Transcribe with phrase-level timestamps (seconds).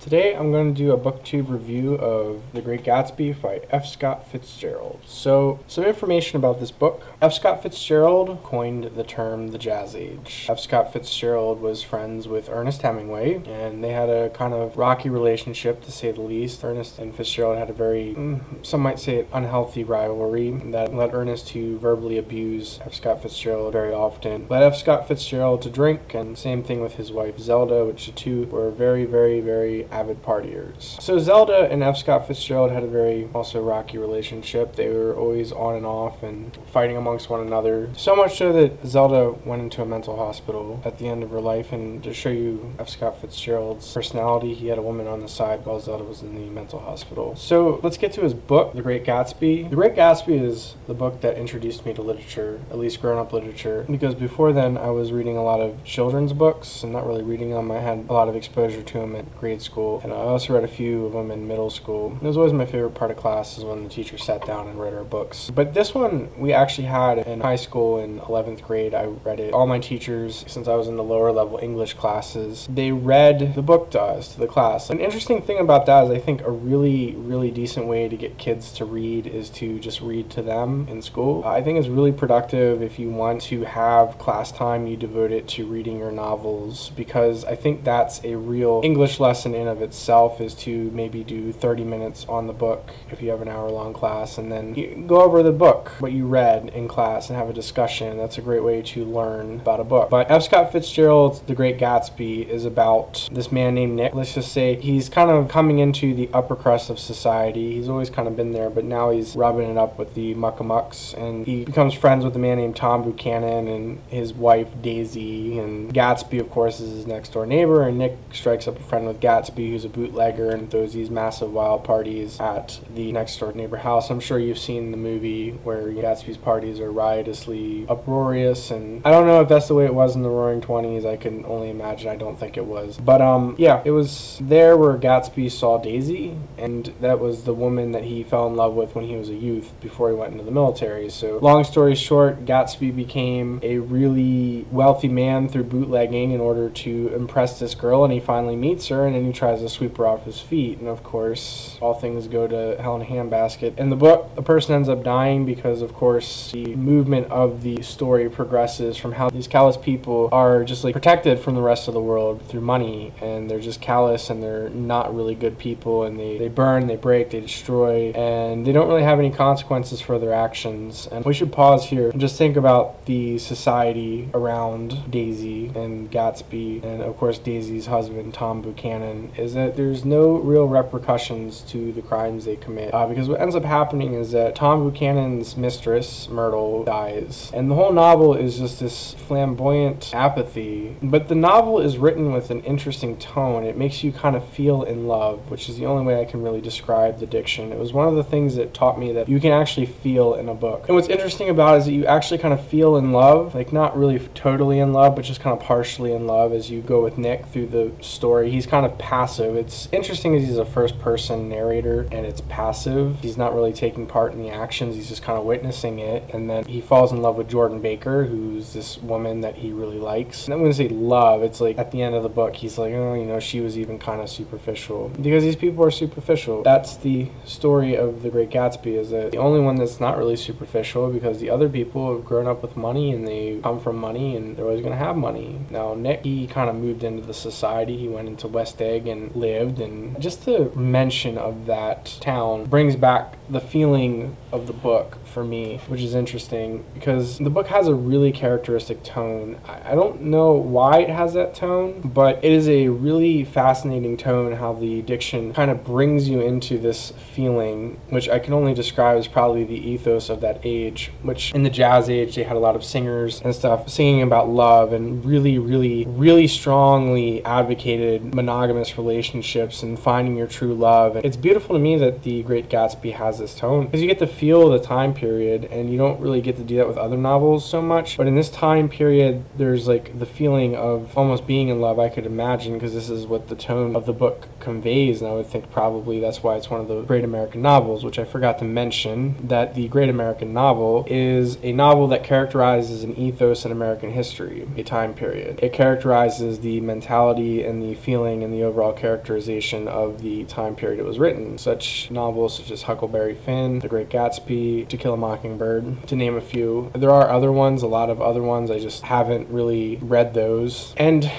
[0.00, 3.84] Today I'm going to do a booktube review of The Great Gatsby by F.
[3.84, 5.02] Scott Fitzgerald.
[5.04, 7.02] So, some information about this book.
[7.20, 7.34] F.
[7.34, 10.46] Scott Fitzgerald coined the term the Jazz Age.
[10.48, 10.58] F.
[10.58, 15.84] Scott Fitzgerald was friends with Ernest Hemingway, and they had a kind of rocky relationship
[15.84, 16.64] to say the least.
[16.64, 21.48] Ernest and Fitzgerald had a very, mm, some might say, unhealthy rivalry that led Ernest
[21.48, 22.94] to verbally abuse F.
[22.94, 24.46] Scott Fitzgerald very often.
[24.48, 24.76] Led F.
[24.76, 28.70] Scott Fitzgerald to drink, and same thing with his wife Zelda, which the two were
[28.70, 31.00] very, very, very avid partiers.
[31.00, 31.96] So Zelda and F.
[31.96, 34.76] Scott Fitzgerald had a very also rocky relationship.
[34.76, 37.90] They were always on and off and fighting amongst one another.
[37.96, 41.40] So much so that Zelda went into a mental hospital at the end of her
[41.40, 41.72] life.
[41.72, 42.88] And to show you F.
[42.88, 46.50] Scott Fitzgerald's personality, he had a woman on the side while Zelda was in the
[46.50, 47.36] mental hospital.
[47.36, 49.68] So let's get to his book, The Great Gatsby.
[49.70, 53.32] The Great Gatsby is the book that introduced me to literature, at least grown up
[53.32, 57.22] literature, because before then I was reading a lot of children's books and not really
[57.22, 57.70] reading them.
[57.70, 60.54] I had a lot of exposure to them at grade school school, and I also
[60.54, 62.18] read a few of them in middle school.
[62.20, 64.78] It was always my favorite part of class is when the teacher sat down and
[64.78, 65.50] read our books.
[65.54, 68.94] But this one we actually had in high school in 11th grade.
[68.94, 69.52] I read it.
[69.54, 73.62] All my teachers, since I was in the lower level English classes, they read the
[73.62, 74.90] book to us, to the class.
[74.90, 78.38] An interesting thing about that is I think a really, really decent way to get
[78.38, 81.42] kids to read is to just read to them in school.
[81.44, 85.48] I think it's really productive if you want to have class time, you devote it
[85.48, 90.40] to reading your novels because I think that's a real English lesson in of itself
[90.40, 93.92] is to maybe do 30 minutes on the book if you have an hour long
[93.92, 97.52] class and then go over the book, what you read in class, and have a
[97.52, 98.16] discussion.
[98.16, 100.10] That's a great way to learn about a book.
[100.10, 100.44] But F.
[100.44, 104.14] Scott Fitzgerald's The Great Gatsby is about this man named Nick.
[104.14, 107.74] Let's just say he's kind of coming into the upper crust of society.
[107.74, 111.14] He's always kind of been there, but now he's rubbing it up with the muckamucks
[111.14, 115.58] and he becomes friends with a man named Tom Buchanan and his wife Daisy.
[115.58, 119.06] And Gatsby, of course, is his next door neighbor, and Nick strikes up a friend
[119.06, 123.52] with Gatsby who's a bootlegger and throws these massive wild parties at the next door
[123.52, 124.10] neighbor house.
[124.10, 129.26] I'm sure you've seen the movie where Gatsby's parties are riotously uproarious, and I don't
[129.26, 131.04] know if that's the way it was in the Roaring Twenties.
[131.04, 132.08] I can only imagine.
[132.08, 136.36] I don't think it was, but um, yeah, it was there where Gatsby saw Daisy,
[136.56, 139.34] and that was the woman that he fell in love with when he was a
[139.34, 141.10] youth before he went into the military.
[141.10, 147.12] So, long story short, Gatsby became a really wealthy man through bootlegging in order to
[147.14, 149.96] impress this girl, and he finally meets her, and then he tries tries to sweep
[149.96, 150.78] her off his feet.
[150.78, 153.78] And of course, all things go to hell in a handbasket.
[153.78, 157.82] In the book, the person ends up dying because, of course, the movement of the
[157.82, 161.94] story progresses from how these callous people are just like protected from the rest of
[161.94, 163.12] the world through money.
[163.20, 166.04] And they're just callous and they're not really good people.
[166.04, 170.00] And they, they burn, they break, they destroy, and they don't really have any consequences
[170.00, 171.08] for their actions.
[171.10, 176.82] And we should pause here and just think about the society around Daisy and Gatsby,
[176.84, 182.02] and of course, Daisy's husband, Tom Buchanan, is that there's no real repercussions to the
[182.02, 182.92] crimes they commit.
[182.92, 187.50] Uh, because what ends up happening is that Tom Buchanan's mistress, Myrtle, dies.
[187.54, 190.96] And the whole novel is just this flamboyant apathy.
[191.02, 193.64] But the novel is written with an interesting tone.
[193.64, 196.42] It makes you kind of feel in love, which is the only way I can
[196.42, 197.72] really describe the diction.
[197.72, 200.48] It was one of the things that taught me that you can actually feel in
[200.48, 200.84] a book.
[200.86, 203.72] And what's interesting about it is that you actually kind of feel in love, like
[203.72, 207.02] not really totally in love, but just kind of partially in love as you go
[207.02, 208.50] with Nick through the story.
[208.50, 209.54] He's kind of passive passive.
[209.54, 213.18] It's interesting as he's a first person narrator and it's passive.
[213.22, 216.28] He's not really taking part in the actions, he's just kind of witnessing it.
[216.34, 219.98] And then he falls in love with Jordan Baker, who's this woman that he really
[219.98, 220.46] likes.
[220.46, 221.44] And I'm going to say love.
[221.44, 223.78] It's like at the end of the book, he's like, oh, you know, she was
[223.78, 225.10] even kind of superficial.
[225.10, 226.64] Because these people are superficial.
[226.64, 230.36] That's the story of The Great Gatsby, is that the only one that's not really
[230.36, 234.34] superficial because the other people have grown up with money and they come from money
[234.34, 235.60] and they're always going to have money.
[235.70, 237.96] Now, Nick, he kind of moved into the society.
[237.96, 239.80] He went into West Egg and lived.
[239.80, 245.44] And just the mention of that town brings back the feeling of the book for
[245.44, 249.58] me, which is interesting because the book has a really characteristic tone.
[249.66, 254.52] I don't know why it has that tone, but it is a really fascinating tone
[254.52, 259.18] how the diction kind of brings you into this feeling, which I can only describe
[259.18, 262.60] as probably the ethos of that age, which in the jazz age they had a
[262.60, 268.90] lot of singers and stuff singing about love and really, really, really strongly advocated monogamous
[269.00, 271.16] relationships and finding your true love.
[271.16, 274.26] It's beautiful to me that The Great Gatsby has this tone because you get to
[274.26, 277.68] feel the time period and you don't really get to do that with other novels
[277.68, 278.16] so much.
[278.16, 282.08] But in this time period there's like the feeling of almost being in love i
[282.08, 285.20] could imagine because this is what the tone of the book conveys.
[285.20, 288.18] And i would think probably that's why it's one of the great american novels which
[288.18, 293.16] i forgot to mention that the great american novel is a novel that characterizes an
[293.16, 295.58] ethos in american history a time period.
[295.62, 300.74] It characterizes the mentality and the feeling and the overall well characterization of the time
[300.74, 301.58] period it was written.
[301.58, 306.36] Such novels such as Huckleberry Finn, The Great Gatsby, To Kill a Mockingbird, to name
[306.36, 306.90] a few.
[306.94, 308.70] There are other ones, a lot of other ones.
[308.70, 310.94] I just haven't really read those.
[310.96, 311.30] And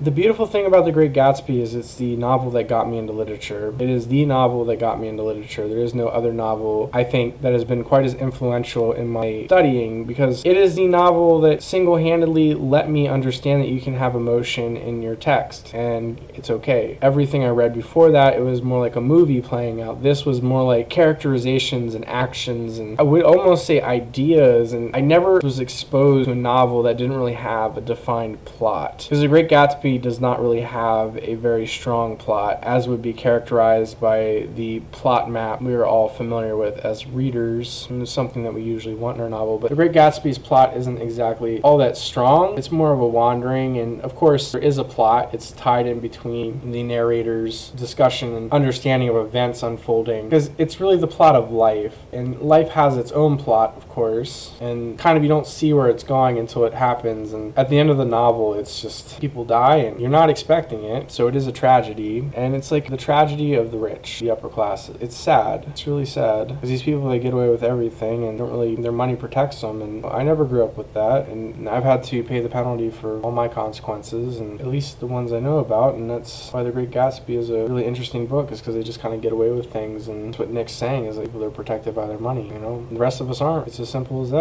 [0.00, 3.12] the beautiful thing about The Great Gatsby is it's the novel that got me into
[3.12, 3.74] literature.
[3.78, 5.68] It is the novel that got me into literature.
[5.68, 9.44] There is no other novel, I think, that has been quite as influential in my
[9.46, 13.94] studying because it is the novel that single handedly let me understand that you can
[13.94, 16.98] have emotion in your text and it's okay.
[17.02, 20.02] Everything I read before that, it was more like a movie playing out.
[20.02, 24.72] This was more like characterizations and actions and I would almost say ideas.
[24.72, 29.00] And I never was exposed to a novel that didn't really have a defined plot.
[29.02, 33.12] Because The Great Gatsby does not really have a very strong plot, as would be
[33.12, 37.88] characterized by the plot map we are all familiar with as readers.
[38.04, 39.58] Something that we usually want in our novel.
[39.58, 42.58] But The Great Gatsby's plot isn't exactly all that strong.
[42.58, 45.30] It's more of a wandering, and of course, there is a plot.
[45.32, 50.28] It's tied in between the narrator's discussion and understanding of events unfolding.
[50.28, 54.52] Because it's really the plot of life, and life has its own plot, of course,
[54.60, 57.32] and kind of you don't see where it's going until it happens.
[57.32, 61.10] And at the end of the novel, it's just people die you're not expecting it,
[61.10, 62.30] so it is a tragedy.
[62.34, 64.88] And it's like the tragedy of the rich, the upper class.
[65.00, 65.64] It's sad.
[65.68, 68.92] It's really sad because these people they get away with everything and don't really their
[68.92, 69.82] money protects them.
[69.82, 73.20] And I never grew up with that, and I've had to pay the penalty for
[73.20, 75.94] all my consequences, and at least the ones I know about.
[75.94, 79.00] And that's why The Great Gatsby is a really interesting book, is because they just
[79.00, 80.08] kind of get away with things.
[80.08, 82.48] And that's what Nick's saying is like people are protected by their money.
[82.48, 83.68] You know, the rest of us aren't.
[83.68, 84.40] It's as simple as that.